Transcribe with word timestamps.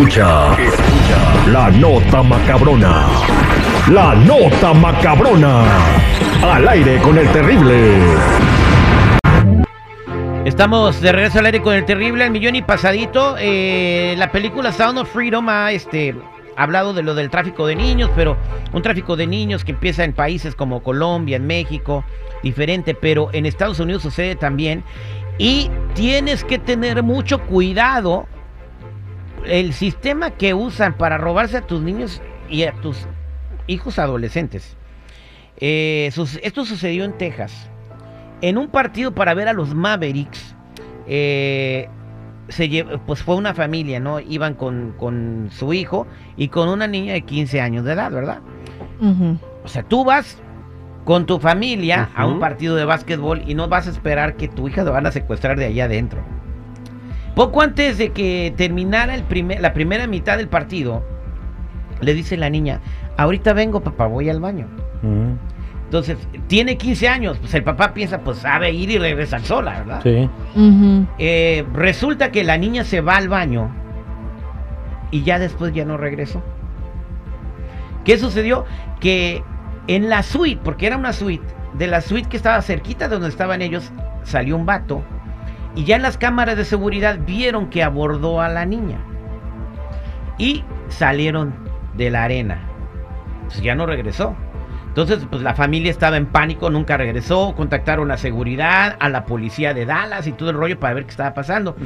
Escucha, 0.00 0.54
escucha 0.54 1.46
la 1.52 1.70
nota 1.70 2.22
macabrona. 2.22 3.06
La 3.90 4.14
nota 4.14 4.72
macabrona. 4.72 5.62
Al 6.42 6.66
aire 6.68 6.96
con 7.02 7.18
el 7.18 7.28
terrible. 7.28 7.98
Estamos 10.46 11.02
de 11.02 11.12
regreso 11.12 11.40
al 11.40 11.46
aire 11.46 11.60
con 11.60 11.74
el 11.74 11.84
terrible 11.84 12.24
al 12.24 12.30
millón 12.30 12.56
y 12.56 12.62
pasadito. 12.62 13.36
Eh, 13.38 14.14
la 14.16 14.32
película 14.32 14.72
Sound 14.72 15.00
of 15.00 15.12
Freedom 15.12 15.46
ha 15.50 15.70
este, 15.70 16.14
hablado 16.56 16.94
de 16.94 17.02
lo 17.02 17.14
del 17.14 17.28
tráfico 17.28 17.66
de 17.66 17.76
niños, 17.76 18.10
pero 18.16 18.38
un 18.72 18.80
tráfico 18.80 19.16
de 19.16 19.26
niños 19.26 19.66
que 19.66 19.72
empieza 19.72 20.02
en 20.04 20.14
países 20.14 20.54
como 20.54 20.82
Colombia, 20.82 21.36
en 21.36 21.46
México, 21.46 22.04
diferente, 22.42 22.94
pero 22.94 23.28
en 23.34 23.44
Estados 23.44 23.78
Unidos 23.78 24.02
sucede 24.02 24.34
también. 24.34 24.82
Y 25.36 25.70
tienes 25.92 26.42
que 26.42 26.58
tener 26.58 27.02
mucho 27.02 27.42
cuidado. 27.42 28.26
El 29.46 29.72
sistema 29.72 30.30
que 30.30 30.54
usan 30.54 30.94
para 30.94 31.18
robarse 31.18 31.56
a 31.58 31.66
tus 31.66 31.80
niños 31.80 32.20
y 32.48 32.64
a 32.64 32.72
tus 32.72 33.06
hijos 33.66 33.98
adolescentes. 33.98 34.76
Eh, 35.58 36.10
sus- 36.12 36.38
esto 36.42 36.64
sucedió 36.64 37.04
en 37.04 37.16
Texas. 37.18 37.70
En 38.42 38.56
un 38.58 38.68
partido 38.68 39.12
para 39.14 39.34
ver 39.34 39.48
a 39.48 39.52
los 39.52 39.74
Mavericks, 39.74 40.54
eh, 41.06 41.88
se 42.48 42.68
lle- 42.68 43.00
pues 43.06 43.22
fue 43.22 43.36
una 43.36 43.54
familia, 43.54 44.00
¿no? 44.00 44.18
Iban 44.20 44.54
con, 44.54 44.94
con 44.98 45.48
su 45.52 45.72
hijo 45.72 46.06
y 46.36 46.48
con 46.48 46.68
una 46.68 46.86
niña 46.86 47.12
de 47.12 47.22
15 47.22 47.60
años 47.60 47.84
de 47.84 47.92
edad, 47.92 48.10
¿verdad? 48.10 48.40
O 49.64 49.68
sea, 49.68 49.82
tú 49.82 50.04
vas 50.04 50.38
con 51.04 51.26
tu 51.26 51.38
familia 51.38 52.08
a 52.14 52.26
un 52.26 52.40
partido 52.40 52.76
de 52.76 52.84
básquetbol 52.84 53.42
y 53.46 53.54
no 53.54 53.68
vas 53.68 53.86
a 53.86 53.90
esperar 53.90 54.36
que 54.36 54.48
tu 54.48 54.68
hija 54.68 54.84
te 54.84 54.90
van 54.90 55.06
a 55.06 55.12
secuestrar 55.12 55.58
de 55.58 55.66
allá 55.66 55.84
adentro. 55.84 56.22
Poco 57.34 57.62
antes 57.62 57.98
de 57.98 58.10
que 58.10 58.52
terminara 58.56 59.14
el 59.14 59.22
primer, 59.22 59.60
la 59.60 59.72
primera 59.72 60.06
mitad 60.06 60.36
del 60.36 60.48
partido, 60.48 61.02
le 62.00 62.14
dice 62.14 62.36
la 62.36 62.50
niña, 62.50 62.80
ahorita 63.16 63.52
vengo 63.52 63.80
papá, 63.80 64.06
voy 64.06 64.28
al 64.28 64.40
baño. 64.40 64.66
Mm, 65.02 65.32
Entonces, 65.84 66.18
tiene 66.46 66.76
15 66.76 67.08
años, 67.08 67.38
pues 67.38 67.52
el 67.54 67.64
papá 67.64 67.94
piensa, 67.94 68.20
pues 68.20 68.38
sabe 68.38 68.70
ir 68.72 68.90
y 68.90 68.98
regresar 68.98 69.40
sola, 69.42 69.78
¿verdad? 69.80 70.00
Sí. 70.02 70.28
Eh, 71.18 71.64
resulta 71.72 72.30
que 72.30 72.44
la 72.44 72.56
niña 72.58 72.84
se 72.84 73.00
va 73.00 73.16
al 73.16 73.28
baño 73.28 73.70
y 75.10 75.22
ya 75.22 75.38
después 75.38 75.72
ya 75.72 75.84
no 75.84 75.96
regresó. 75.96 76.42
¿Qué 78.04 78.18
sucedió? 78.18 78.64
Que 79.00 79.42
en 79.88 80.08
la 80.08 80.22
suite, 80.22 80.60
porque 80.64 80.86
era 80.86 80.96
una 80.96 81.12
suite, 81.12 81.44
de 81.74 81.86
la 81.86 82.00
suite 82.00 82.28
que 82.28 82.36
estaba 82.36 82.60
cerquita 82.62 83.08
de 83.08 83.14
donde 83.14 83.28
estaban 83.28 83.60
ellos, 83.62 83.92
salió 84.22 84.56
un 84.56 84.66
vato 84.66 85.02
y 85.74 85.84
ya 85.84 85.98
las 85.98 86.18
cámaras 86.18 86.56
de 86.56 86.64
seguridad 86.64 87.18
vieron 87.26 87.70
que 87.70 87.82
abordó 87.82 88.40
a 88.40 88.48
la 88.48 88.64
niña 88.66 88.98
y 90.38 90.64
salieron 90.88 91.54
de 91.96 92.10
la 92.10 92.24
arena. 92.24 92.60
Pues 93.46 93.62
ya 93.62 93.74
no 93.74 93.86
regresó. 93.86 94.34
Entonces, 94.88 95.24
pues 95.30 95.42
la 95.42 95.54
familia 95.54 95.90
estaba 95.90 96.16
en 96.16 96.26
pánico, 96.26 96.68
nunca 96.68 96.96
regresó, 96.96 97.54
contactaron 97.56 98.10
a 98.10 98.16
seguridad, 98.16 98.96
a 98.98 99.08
la 99.08 99.24
policía 99.24 99.72
de 99.72 99.86
Dallas 99.86 100.26
y 100.26 100.32
todo 100.32 100.50
el 100.50 100.56
rollo 100.56 100.80
para 100.80 100.94
ver 100.94 101.04
qué 101.04 101.10
estaba 101.10 101.32
pasando. 101.32 101.76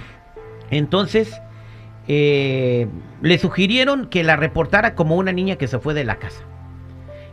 Entonces, 0.70 1.38
eh, 2.08 2.88
le 3.20 3.38
sugirieron 3.38 4.06
que 4.06 4.24
la 4.24 4.36
reportara 4.36 4.94
como 4.94 5.16
una 5.16 5.32
niña 5.32 5.56
que 5.56 5.68
se 5.68 5.78
fue 5.78 5.92
de 5.92 6.04
la 6.04 6.16
casa. 6.16 6.44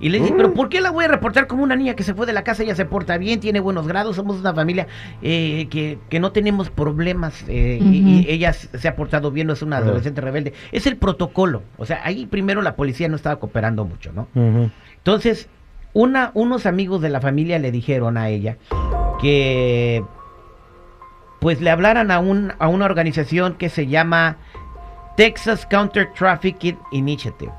Y 0.02 0.10
le 0.10 0.20
dije, 0.20 0.34
pero 0.36 0.54
¿por 0.54 0.68
qué 0.68 0.82
la 0.82 0.90
voy 0.90 1.06
a 1.06 1.08
reportar 1.08 1.46
como 1.46 1.62
una 1.62 1.76
niña 1.76 1.96
que 1.96 2.02
se 2.02 2.16
fue 2.16 2.26
de 2.26 2.34
la 2.34 2.44
casa? 2.44 2.64
Ella 2.64 2.74
se 2.74 2.86
porta 2.86 3.20
bien, 3.20 3.40
tiene 3.40 3.60
buenos 3.60 3.88
grados, 3.88 4.16
somos 4.16 4.40
una 4.40 4.52
familia 4.52 4.88
eh, 5.22 5.68
que, 5.70 6.00
que 6.10 6.20
no 6.20 6.32
tenemos 6.32 6.72
problemas 6.72 7.46
eh, 7.48 7.80
y, 7.80 8.26
ella 8.28 8.52
se 8.52 8.88
ha 8.88 8.96
portado 8.96 9.30
bien, 9.30 9.46
no 9.46 9.54
es 9.54 9.62
una 9.62 9.78
adolescente 9.78 10.20
rebelde. 10.20 10.54
Es 10.72 10.88
el 10.88 10.98
protocolo. 10.98 11.62
O 11.78 11.86
sea, 11.86 12.02
ahí 12.04 12.26
primero 12.26 12.64
la 12.64 12.76
policía 12.76 13.08
no 13.10 13.16
estaba 13.16 13.40
cooperando 13.40 13.86
mucho, 13.86 14.12
¿no? 14.12 14.28
Entonces, 14.98 15.48
una, 15.94 16.32
unos 16.34 16.66
amigos 16.66 17.02
de 17.02 17.10
la 17.10 17.22
familia 17.22 17.60
le 17.60 17.72
dijeron 17.72 18.18
a 18.18 18.30
ella 18.30 18.58
que 19.22 20.04
pues 21.40 21.62
le 21.62 21.70
hablaran 21.70 22.10
a, 22.10 22.20
un, 22.20 22.54
a 22.58 22.68
una 22.68 22.86
organización 22.86 23.56
que 23.56 23.70
se 23.70 23.86
llama 23.86 24.38
Texas 25.16 25.68
Counter 25.70 26.12
Trafficking 26.14 26.78
Initiative. 26.92 27.52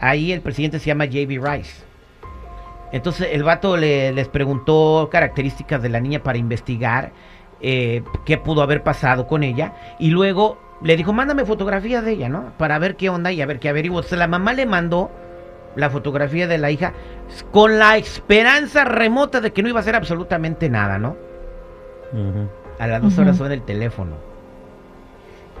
Ahí 0.00 0.32
el 0.32 0.40
presidente 0.40 0.78
se 0.78 0.86
llama 0.86 1.04
JB 1.06 1.40
Rice. 1.42 1.84
Entonces 2.92 3.28
el 3.32 3.42
vato 3.42 3.76
le- 3.76 4.12
les 4.12 4.28
preguntó 4.28 5.08
características 5.10 5.82
de 5.82 5.88
la 5.88 6.00
niña 6.00 6.22
para 6.22 6.38
investigar 6.38 7.12
eh, 7.62 8.02
qué 8.26 8.36
pudo 8.38 8.62
haber 8.62 8.82
pasado 8.82 9.26
con 9.26 9.42
ella. 9.42 9.72
Y 9.98 10.10
luego 10.10 10.58
le 10.82 10.96
dijo, 10.96 11.12
mándame 11.14 11.44
fotografías 11.46 12.04
de 12.04 12.12
ella, 12.12 12.28
¿no? 12.28 12.52
Para 12.58 12.78
ver 12.78 12.96
qué 12.96 13.08
onda 13.08 13.32
y 13.32 13.40
a 13.40 13.46
ver 13.46 13.58
qué 13.58 13.70
averiguo. 13.70 13.98
Entonces 14.00 14.18
la 14.18 14.28
mamá 14.28 14.52
le 14.52 14.66
mandó 14.66 15.10
la 15.74 15.88
fotografía 15.90 16.46
de 16.46 16.58
la 16.58 16.70
hija 16.70 16.92
con 17.50 17.78
la 17.78 17.96
esperanza 17.96 18.84
remota 18.84 19.40
de 19.40 19.52
que 19.52 19.62
no 19.62 19.68
iba 19.70 19.78
a 19.78 19.82
hacer 19.82 19.94
absolutamente 19.96 20.68
nada, 20.68 20.98
¿no? 20.98 21.16
A 22.78 22.86
las 22.86 23.00
dos 23.02 23.18
horas 23.18 23.36
suena 23.38 23.54
el 23.54 23.62
teléfono. 23.62 24.16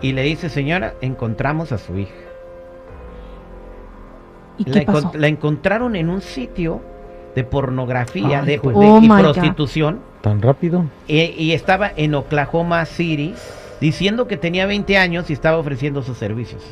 Y 0.02 0.12
le 0.12 0.22
dice, 0.22 0.48
señora, 0.50 0.94
encontramos 1.00 1.72
a 1.72 1.78
su 1.78 1.98
hija. 1.98 2.12
¿Y 4.58 4.70
La, 4.70 4.80
qué 4.80 4.86
pasó? 4.86 5.10
encont- 5.12 5.14
la 5.16 5.26
encontraron 5.28 5.96
en 5.96 6.08
un 6.10 6.20
sitio 6.20 6.80
de 7.34 7.44
pornografía 7.44 8.40
Ay, 8.40 8.46
de, 8.46 8.60
Oh 8.62 9.00
y 9.02 9.08
God. 9.08 9.18
prostitución. 9.20 10.00
¿Tan 10.22 10.40
rápido? 10.42 10.84
Y, 11.06 11.20
y 11.20 11.52
estaba 11.52 11.90
en 11.96 12.14
Oklahoma 12.14 12.84
City 12.86 13.34
diciendo 13.80 14.26
que 14.26 14.36
tenía 14.36 14.66
20 14.66 14.96
años 14.98 15.28
y 15.30 15.32
estaba 15.34 15.58
ofreciendo 15.58 16.02
sus 16.02 16.16
servicios. 16.16 16.62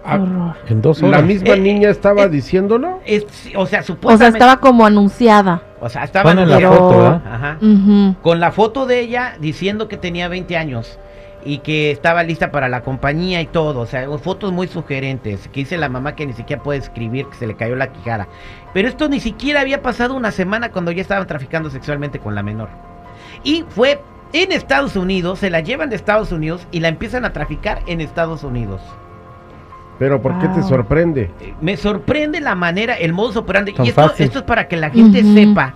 Ah, 0.08 0.18
Horror. 0.22 0.54
En 0.70 0.82
dos 0.84 1.02
La 1.02 1.08
horas. 1.08 1.24
misma 1.24 1.56
Eh, 1.56 1.60
niña 1.60 1.90
estaba 1.90 2.24
eh, 2.26 2.30
diciéndolo. 2.30 3.00
Es- 3.08 3.24
o 3.24 3.28
sea, 3.30 3.60
O 3.60 3.66
sea, 3.66 3.82
supuestamente... 3.84 4.38
estaba 4.38 4.60
como 4.60 4.86
anunciada. 4.86 5.64
o 5.82 5.90
sea, 5.90 6.04
estaba 6.04 6.30
Ponen 6.30 6.48
la 6.48 6.58
Pero- 6.58 6.74
foto. 6.76 7.22
Ujú. 7.62 8.16
con 8.22 8.40
la 8.40 8.52
foto 8.52 8.86
de 8.86 9.00
ella 9.00 9.36
diciendo 9.40 9.88
que 9.88 9.98
tenía 9.98 10.28
20 10.28 10.58
años 10.58 11.00
y 11.46 11.60
que 11.60 11.92
estaba 11.92 12.24
lista 12.24 12.52
para 12.52 12.68
la 12.68 12.82
compañía 12.82 13.40
y 13.40 13.46
todo, 13.46 13.82
o 13.82 13.86
sea, 13.86 14.10
fotos 14.18 14.52
muy 14.52 14.68
sugerentes, 14.68 15.48
que 15.50 15.62
dice 15.62 15.78
la 15.78 15.90
mamá 15.90 16.16
que 16.16 16.26
ni 16.26 16.34
siquiera 16.34 16.62
puede 16.62 16.80
escribir, 16.80 17.28
que 17.28 17.36
se 17.36 17.46
le 17.46 17.56
cayó 17.56 17.76
la 17.76 17.92
quijada. 17.92 18.28
Pero 18.74 18.88
esto 18.88 19.08
ni 19.08 19.20
siquiera 19.20 19.62
había 19.62 19.84
pasado 19.84 20.16
una 20.16 20.32
semana 20.32 20.72
cuando 20.72 20.92
ya 20.92 21.02
estaban 21.02 21.28
traficando 21.28 21.70
sexualmente 21.70 22.20
con 22.20 22.34
la 22.34 22.42
menor. 22.42 22.70
Y 23.44 23.64
fue 23.70 24.02
en 24.34 24.52
Estados 24.52 24.96
Unidos, 24.96 25.40
se 25.40 25.52
la 25.52 25.60
llevan 25.62 25.90
de 25.92 25.96
Estados 25.96 26.32
Unidos 26.32 26.68
y 26.72 26.80
la 26.80 26.88
empiezan 26.88 27.26
a 27.26 27.32
traficar 27.32 27.84
en 27.86 28.02
Estados 28.02 28.44
Unidos. 28.44 28.82
Pero 30.00 30.22
¿por 30.22 30.38
qué 30.40 30.48
te 30.50 30.64
sorprende? 30.64 31.32
Eh, 31.40 31.54
Me 31.62 31.78
sorprende 31.78 32.42
la 32.42 32.56
manera, 32.56 32.96
el 32.96 33.14
modus 33.14 33.38
operandi. 33.38 33.72
Tan 33.72 33.86
y 33.86 33.90
esto, 33.90 34.02
fácil. 34.02 34.26
esto 34.26 34.40
es 34.40 34.46
para 34.46 34.68
que 34.68 34.76
la 34.78 34.90
gente 34.90 35.24
sepa 35.24 35.74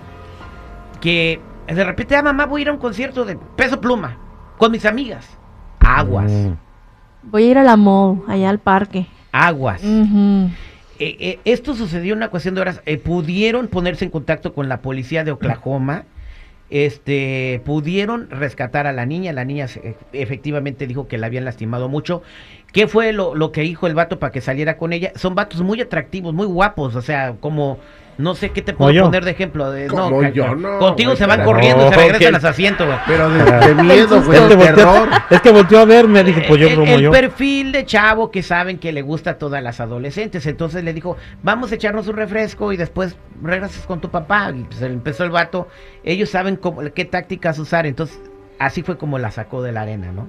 que 1.00 1.40
de 1.68 1.84
repente, 1.84 2.16
ah, 2.16 2.24
mamá, 2.24 2.46
voy 2.48 2.62
a 2.62 2.64
ir 2.64 2.70
a 2.70 2.74
un 2.74 2.80
concierto 2.80 3.24
de 3.24 3.38
peso 3.56 3.80
pluma 3.80 4.18
con 4.58 4.72
mis 4.72 4.86
amigas. 4.86 5.39
Aguas, 5.80 6.32
Mm. 6.32 6.54
Voy 7.24 7.44
a 7.44 7.52
ir 7.52 7.58
a 7.58 7.64
la 7.64 7.76
mall, 7.78 8.22
allá 8.28 8.50
al 8.50 8.60
parque. 8.60 9.06
aguas. 9.32 9.82
Eh, 9.84 10.52
eh, 11.00 11.40
esto 11.46 11.76
sucedió 11.76 12.14
en 12.14 12.18
una 12.20 12.30
cuestión 12.30 12.56
de 12.56 12.62
horas. 12.62 12.82
Eh, 12.86 12.98
pudieron 12.98 13.68
ponerse 13.68 14.06
en 14.06 14.12
contacto 14.12 14.54
con 14.54 14.68
la 14.70 14.82
policía 14.82 15.24
de 15.24 15.32
Oklahoma. 15.32 16.04
Este, 16.70 17.62
pudieron 17.66 18.30
rescatar 18.30 18.86
a 18.88 18.94
la 18.94 19.06
niña. 19.06 19.34
La 19.34 19.44
niña 19.46 19.68
se- 19.68 19.96
efectivamente 20.14 20.88
dijo 20.88 21.08
que 21.08 21.18
la 21.18 21.28
habían 21.28 21.46
lastimado 21.46 21.90
mucho. 21.90 22.22
¿Qué 22.74 22.88
fue 22.88 23.12
lo, 23.12 23.34
lo 23.34 23.52
que 23.52 23.62
dijo 23.62 23.88
el 23.88 23.96
vato 23.96 24.20
para 24.20 24.32
que 24.32 24.42
saliera 24.42 24.78
con 24.78 24.94
ella? 24.94 25.12
Son 25.16 25.36
vatos 25.36 25.62
muy 25.62 25.82
atractivos, 25.82 26.34
muy 26.34 26.46
guapos. 26.46 26.96
O 26.96 27.02
sea, 27.02 27.34
como, 27.40 27.80
no 28.20 28.36
sé 28.36 28.50
qué 28.50 28.62
te 28.62 28.74
puedo 28.74 28.92
yo. 28.92 29.06
poner 29.06 29.24
de 29.24 29.32
ejemplo. 29.32 29.72
De, 29.72 29.88
no, 29.88 30.30
yo, 30.32 30.54
no, 30.54 30.78
contigo 30.78 31.16
se 31.16 31.26
van 31.26 31.42
corriendo 31.46 31.88
y 31.88 31.90
se 31.90 31.96
regresan 31.96 32.36
a 32.36 32.42
su 32.42 32.48
asiento, 32.48 32.86
güey. 32.86 32.98
Pero 33.08 33.30
de, 33.30 33.74
de 33.74 33.82
miedo, 33.82 34.22
güey, 34.22 34.38
Es 34.38 34.48
que, 34.50 34.56
volteó, 34.58 34.76
terror. 34.76 35.10
es 35.30 35.42
que 35.42 35.52
volteó 35.52 35.80
a 35.80 35.86
verme, 35.86 36.24
dije, 36.26 36.44
pues 36.46 36.60
yo 36.60 36.68
el, 36.68 36.76
como 36.76 36.94
el 36.94 37.02
yo. 37.02 37.12
perfil 37.12 37.72
de 37.72 37.86
chavo 37.86 38.30
que 38.30 38.44
saben 38.44 38.78
que 38.78 38.92
le 38.92 39.04
gusta 39.04 39.32
a 39.32 39.38
todas 39.38 39.64
las 39.64 39.80
adolescentes. 39.80 40.46
Entonces 40.48 40.84
le 40.84 40.92
dijo, 40.94 41.16
vamos 41.44 41.72
a 41.72 41.76
echarnos 41.76 42.10
un 42.10 42.18
refresco 42.18 42.74
y 42.74 42.78
después 42.78 43.16
regresas 43.42 43.86
con 43.86 44.02
tu 44.02 44.10
papá. 44.12 44.52
Y 44.54 44.64
pues 44.66 44.82
empezó 44.82 45.24
el 45.24 45.32
vato. 45.32 45.70
Ellos 46.04 46.30
saben 46.30 46.58
cómo, 46.58 46.82
qué 46.94 47.06
tácticas 47.06 47.58
usar. 47.58 47.86
Entonces 47.86 48.20
así 48.60 48.84
fue 48.84 48.98
como 48.98 49.18
la 49.18 49.32
sacó 49.32 49.64
de 49.64 49.72
la 49.72 49.84
arena, 49.84 50.12
¿no? 50.12 50.28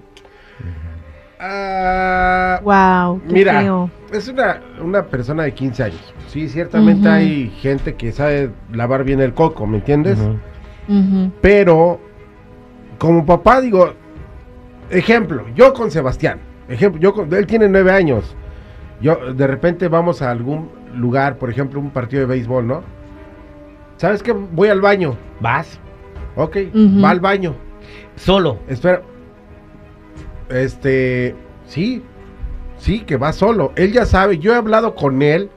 Ah, 1.42 2.60
Wow, 2.62 3.20
qué 3.26 3.32
mira, 3.32 3.60
feo. 3.62 3.90
es 4.12 4.28
una, 4.28 4.60
una 4.82 5.06
persona 5.06 5.44
de 5.44 5.52
15 5.54 5.82
años. 5.84 6.14
Sí, 6.26 6.48
ciertamente 6.48 7.08
hay 7.08 7.48
gente 7.60 7.94
que 7.94 8.12
sabe 8.12 8.50
lavar 8.72 9.04
bien 9.04 9.20
el 9.20 9.32
coco, 9.32 9.66
¿me 9.66 9.78
entiendes? 9.78 10.18
Pero, 11.40 11.98
como 12.98 13.24
papá, 13.24 13.60
digo, 13.60 13.94
ejemplo, 14.90 15.44
yo 15.54 15.72
con 15.72 15.90
Sebastián, 15.90 16.40
ejemplo, 16.68 17.00
yo 17.00 17.14
con- 17.14 17.32
él 17.32 17.46
tiene 17.46 17.68
nueve 17.68 17.90
años. 17.92 18.36
Yo, 19.00 19.32
de 19.32 19.46
repente 19.46 19.88
vamos 19.88 20.20
a 20.20 20.30
algún 20.30 20.68
lugar, 20.94 21.36
por 21.38 21.48
ejemplo, 21.48 21.80
un 21.80 21.90
partido 21.90 22.20
de 22.20 22.26
béisbol, 22.26 22.66
¿no? 22.66 22.82
¿Sabes 23.96 24.22
qué? 24.22 24.32
Voy 24.32 24.68
al 24.68 24.80
baño. 24.80 25.16
Vas 25.40 25.78
Ok, 26.36 26.56
va 27.02 27.10
al 27.10 27.20
baño. 27.20 27.54
solo. 28.16 28.58
Espera. 28.68 29.02
Este, 30.50 31.34
Sí, 31.66 32.02
sí, 32.78 33.00
que 33.00 33.16
va 33.16 33.32
solo. 33.32 33.72
Él 33.76 33.92
ya 33.92 34.04
sabe, 34.04 34.38
yo 34.38 34.52
he 34.52 34.56
hablado 34.56 34.94
con 34.94 35.22
él 35.22 35.50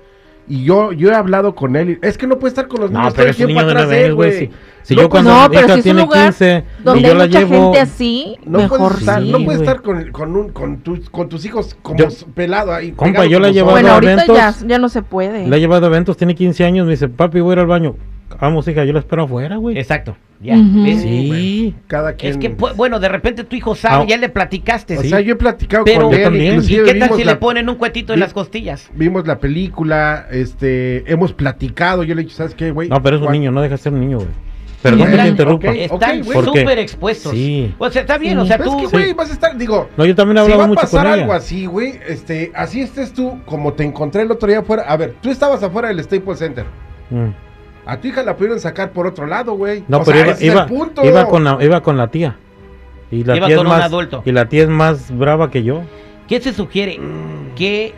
y 0.47 0.63
yo, 0.65 0.91
yo 0.91 1.09
he 1.09 1.15
hablado 1.15 1.55
con 1.55 1.75
él. 1.75 1.91
y- 2.01 2.05
es 2.05 2.17
que 2.17 2.27
no 2.27 2.37
puede 2.37 2.49
estar 2.49 2.67
con 2.67 2.81
los 2.81 2.91
niños 2.91 3.05
No, 3.07 3.13
pero 3.13 3.29
es 3.31 3.39
un 3.39 3.45
tiempo 3.47 3.53
niño 3.61 3.65
de 3.65 3.71
atrás 3.71 3.85
nueve 3.87 3.95
de 3.95 4.01
él, 4.01 4.05
años, 4.11 4.15
güey. 4.17 4.31
Si, 4.39 4.49
si 4.83 4.95
No 4.95 5.01
yo 5.03 5.09
cuando 5.09 5.31
No, 5.31 5.49
mi 5.49 5.55
pero 5.55 5.65
hija 5.65 5.67
si 5.67 5.71
es 5.71 5.77
un 5.77 5.83
tiene 5.83 6.01
lugar 6.01 6.23
15 6.25 6.63
y 6.79 6.83
Donde 6.83 7.01
yo 7.01 7.07
hay 7.11 7.17
la 7.17 7.25
mucha 7.25 7.39
llevo... 7.39 7.63
gente 7.63 7.79
así, 7.79 8.37
No 8.45 8.57
mejor 8.59 8.77
puedes 8.79 8.99
estar, 8.99 9.21
sí. 9.23 9.31
no 9.31 9.37
puedes 9.45 9.45
güey. 9.61 9.69
estar 9.69 9.81
con, 9.81 10.11
con, 10.11 10.35
un, 10.35 10.49
con, 10.49 10.77
tus, 10.81 11.09
con 11.09 11.29
tus 11.29 11.45
hijos 11.45 11.75
como 11.81 11.97
Yo- 11.97 12.07
pelado 12.35 12.73
ahí. 12.73 12.91
Compa, 12.91 13.25
yo 13.25 13.39
la 13.39 13.47
he 13.47 13.53
llevado 13.53 13.71
Bueno, 13.73 13.89
a 13.89 13.93
ahorita 13.95 14.25
ya, 14.27 14.33
eventos. 14.49 14.67
ya 14.67 14.77
no 14.79 14.89
se 14.89 15.01
puede. 15.01 15.47
La 15.47 15.55
he 15.55 15.59
llevado 15.61 15.85
a 15.85 15.89
eventos, 15.89 16.15
tiene 16.17 16.35
15 16.35 16.63
años, 16.65 16.85
me 16.85 16.91
dice, 16.91 17.07
papi, 17.09 17.39
voy 17.39 17.51
a 17.51 17.53
ir 17.53 17.59
al 17.59 17.67
baño. 17.67 17.95
Vamos, 18.43 18.67
hija, 18.67 18.83
yo 18.83 18.91
la 18.91 18.99
espero 18.99 19.23
afuera, 19.23 19.55
güey. 19.55 19.77
Exacto. 19.77 20.17
Ya. 20.41 20.55
Ujú. 20.57 20.83
¿ves? 20.83 21.01
Sí. 21.01 21.73
Cada 21.87 22.13
quien. 22.15 22.33
Es 22.33 22.37
que, 22.37 22.49
bueno, 22.49 22.99
de 22.99 23.07
repente 23.07 23.45
tu 23.45 23.55
hijo 23.55 23.73
sabe, 23.73 24.03
Ah. 24.03 24.05
ya 24.07 24.17
le 24.17 24.27
platicaste. 24.27 24.97
o 24.97 25.01
sí. 25.01 25.07
sea, 25.09 25.21
yo 25.21 25.31
he 25.33 25.35
platicado 25.37 25.85
Pero- 25.85 26.07
con 26.09 26.13
él, 26.15 26.23
también. 26.23 26.61
¿Y 26.61 26.67
qué 26.83 26.95
tal 26.95 27.13
si 27.15 27.23
la- 27.23 27.31
le 27.31 27.37
ponen 27.37 27.69
un 27.69 27.75
cuetito 27.75 28.13
en 28.13 28.19
las 28.19 28.33
costillas? 28.33 28.91
Vimos 28.93 29.25
la 29.25 29.37
película, 29.39 30.27
este, 30.29 31.09
hemos 31.09 31.31
platicado, 31.31 32.03
yo 32.03 32.15
le 32.15 32.21
he 32.21 32.23
dicho, 32.25 32.35
¿sabes 32.35 32.53
qué, 32.53 32.71
güey? 32.71 32.89
No, 32.89 33.01
pero 33.01 33.15
es 33.15 33.21
un 33.21 33.31
niño, 33.31 33.51
no 33.51 33.61
deja 33.61 33.75
de 33.75 33.81
ser 33.81 33.93
un 33.93 34.01
niño, 34.01 34.17
güey. 34.17 34.29
Perdón 34.81 35.09
que 35.11 35.17
te 35.17 35.27
interrumpa. 35.29 35.69
ok. 35.69 35.75
Están 35.77 36.23
súper 36.25 36.79
expuestos. 36.79 37.31
Sí. 37.31 37.73
O 37.77 37.89
sea, 37.89 38.01
está 38.01 38.17
bien, 38.17 38.33
Sí. 38.33 38.39
o 38.39 38.45
sea, 38.45 38.57
tú... 38.57 38.63
es 38.71 38.75
que, 38.75 38.87
güey, 38.97 39.05
Sí. 39.07 39.13
vas 39.13 39.29
a 39.29 39.33
estar, 39.33 39.57
digo, 39.57 39.89
No, 39.95 40.05
yo 40.05 40.13
también 40.13 40.39
he 40.39 40.45
si 40.45 40.51
hablado 40.51 40.73
va 40.73 40.81
a 40.81 40.81
pasar 40.83 41.05
con 41.05 41.13
ella. 41.13 41.21
algo 41.23 41.33
así, 41.33 41.65
güey, 41.67 41.93
este, 42.05 42.51
así 42.53 42.81
estés 42.81 43.13
tú, 43.13 43.39
como 43.45 43.71
te 43.71 43.85
encontré 43.85 44.23
el 44.23 44.31
otro 44.31 44.49
día 44.49 44.59
afuera. 44.59 44.83
A 44.85 44.97
ver, 44.97 45.15
tú 45.21 45.31
estabas 45.31 45.63
afuera 45.63 45.87
del 45.87 46.03
Staples 46.03 46.37
Center. 46.39 46.65
Mm. 47.09 47.29
A 47.85 47.99
tu 47.99 48.07
hija 48.07 48.23
la 48.23 48.35
pudieron 48.37 48.59
sacar 48.59 48.91
por 48.91 49.07
otro 49.07 49.25
lado, 49.27 49.53
güey. 49.53 49.83
No, 49.87 49.97
O 49.99 50.03
pero 50.03 50.17
sea, 50.17 50.25
iba, 50.25 50.33
ese 50.35 50.45
es 50.47 50.51
iba, 50.53 50.61
el 50.63 50.67
punto. 50.69 51.05
iba 51.05 51.27
con 51.27 51.43
la, 51.43 51.57
iba 51.61 51.81
con 51.81 51.97
la 51.97 52.07
tía. 52.07 52.37
Y 53.11 53.23
la 53.23 53.35
Iba 53.37 53.47
tía 53.47 53.57
con 53.57 53.67
es 53.67 53.71
un 53.71 53.77
más, 53.77 53.85
adulto. 53.85 54.23
Y 54.25 54.31
la 54.31 54.47
tía 54.49 54.63
es 54.63 54.69
más 54.69 55.15
brava 55.17 55.51
que 55.51 55.63
yo. 55.63 55.81
¿Qué 56.27 56.39
se 56.41 56.53
sugiere? 56.53 56.99
Que 57.55 57.93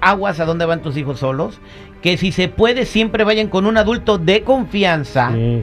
aguas 0.00 0.38
a 0.40 0.44
dónde 0.44 0.66
van 0.66 0.82
tus 0.82 0.96
hijos 0.96 1.18
solos. 1.20 1.58
Que 2.02 2.16
si 2.16 2.30
se 2.32 2.48
puede, 2.48 2.84
siempre 2.86 3.24
vayan 3.24 3.48
con 3.48 3.66
un 3.66 3.76
adulto 3.76 4.18
de 4.18 4.42
confianza. 4.42 5.32
Sí. 5.32 5.62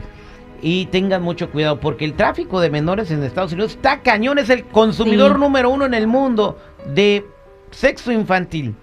Y 0.60 0.86
tengan 0.86 1.22
mucho 1.22 1.50
cuidado, 1.50 1.78
porque 1.78 2.04
el 2.04 2.14
tráfico 2.14 2.60
de 2.60 2.68
menores 2.70 3.10
en 3.12 3.22
Estados 3.22 3.52
Unidos 3.52 3.72
está 3.76 4.00
cañón, 4.00 4.38
es 4.38 4.50
el 4.50 4.64
consumidor 4.64 5.34
Sí. 5.34 5.38
número 5.40 5.70
uno 5.70 5.86
en 5.86 5.94
el 5.94 6.06
mundo 6.08 6.58
de 6.92 7.24
sexo 7.70 8.10
infantil. 8.12 8.74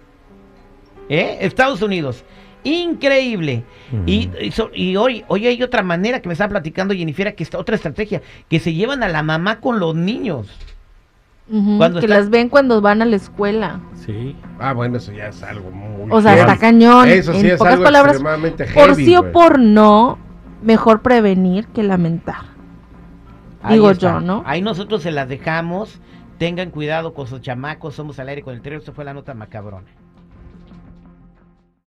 ¿Eh? 1.09 1.37
Estados 1.41 1.81
Unidos. 1.81 2.23
Increíble. 2.65 3.63
Y, 4.05 4.29
y 4.41 4.51
so- 4.51 4.71
y 4.73 4.95
hoy, 4.97 5.23
hoy 5.27 5.47
hay 5.47 5.61
otra 5.63 5.83
manera 5.83 6.19
que 6.19 6.27
me 6.27 6.33
estaba 6.33 6.49
platicando 6.49 6.93
Jennifer, 6.93 7.33
que 7.35 7.43
está 7.43 7.57
otra 7.57 7.75
estrategia, 7.75 8.21
que 8.49 8.59
se 8.59 8.73
llevan 8.73 9.03
a 9.03 9.07
la 9.07 9.23
mamá 9.23 9.59
con 9.61 9.79
los 9.79 9.95
niños. 9.95 10.47
Cuando 11.47 11.99
que 11.99 12.07
está- 12.07 12.17
las 12.17 12.31
ven 12.31 12.49
cuando 12.49 12.81
van 12.81 13.03
a 13.03 13.05
la 13.05 13.15
escuela. 13.15 13.79
Sí. 14.03 14.35
Ah, 14.59 14.73
bueno, 14.73 14.97
eso 14.97 15.11
ya 15.11 15.27
es 15.27 15.43
algo 15.43 15.69
muy. 15.69 16.09
O 16.11 16.19
sea, 16.21 16.31
heavy. 16.31 16.41
está 16.41 16.57
cañón. 16.59 17.07
Eso 17.07 17.33
sí 17.33 17.41
en 17.41 17.45
es 17.45 17.57
pocas 17.57 17.73
algo 17.73 17.83
palabras, 17.85 18.15
extremadamente 18.15 18.65
por 18.65 18.73
heavy, 18.73 19.05
sí 19.05 19.15
o 19.15 19.31
por 19.31 19.59
no, 19.59 20.17
mejor 20.63 21.03
prevenir 21.03 21.67
que 21.67 21.83
lamentar. 21.83 22.55
Ahí 23.61 23.75
Digo 23.75 23.91
está. 23.91 24.13
yo, 24.13 24.19
¿no? 24.21 24.43
Ahí 24.47 24.61
nosotros 24.63 25.03
se 25.03 25.11
las 25.11 25.29
dejamos. 25.29 25.99
Tengan 26.39 26.71
cuidado 26.71 27.13
con 27.13 27.27
sus 27.27 27.41
chamacos. 27.41 27.93
Somos 27.95 28.17
al 28.19 28.27
aire 28.29 28.41
con 28.41 28.55
el 28.55 28.61
trío. 28.61 28.77
Esto 28.79 28.91
fue 28.93 29.05
la 29.05 29.13
nota 29.13 29.33
macabrona. 29.35 29.87